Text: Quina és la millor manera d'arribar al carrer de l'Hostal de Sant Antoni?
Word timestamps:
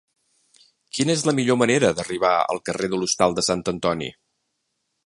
Quina 0.97 1.13
és 1.17 1.25
la 1.27 1.35
millor 1.41 1.59
manera 1.63 1.91
d'arribar 1.99 2.33
al 2.55 2.63
carrer 2.71 2.91
de 2.95 3.03
l'Hostal 3.03 3.39
de 3.41 3.47
Sant 3.51 3.65
Antoni? 3.75 4.15